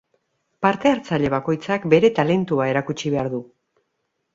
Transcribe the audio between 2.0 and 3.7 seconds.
talentua erakutsi behar du.